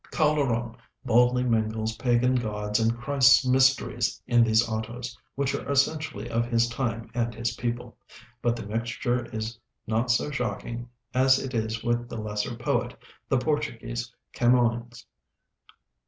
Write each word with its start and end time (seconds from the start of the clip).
Calderon 0.09 0.75
boldly 1.05 1.43
mingles 1.43 1.95
pagan 1.97 2.33
gods 2.33 2.79
and 2.79 2.97
Christ's 2.97 3.45
mysteries 3.45 4.19
in 4.25 4.43
these 4.43 4.67
autos, 4.67 5.15
which 5.35 5.53
are 5.53 5.69
essentially 5.71 6.27
of 6.27 6.47
his 6.47 6.67
time 6.67 7.11
and 7.13 7.35
his 7.35 7.55
people. 7.55 7.99
But 8.41 8.55
the 8.55 8.65
mixture 8.65 9.25
is 9.27 9.59
not 9.85 10.09
so 10.09 10.31
shocking 10.31 10.89
as 11.13 11.37
it 11.37 11.53
is 11.53 11.83
with 11.83 12.09
the 12.09 12.17
lesser 12.17 12.55
poet, 12.55 12.97
the 13.29 13.37
Portuguese 13.37 14.11
Camoens. 14.33 15.05